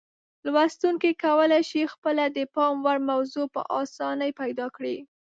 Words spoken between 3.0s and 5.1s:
موضوع په اسانۍ پیدا کړي.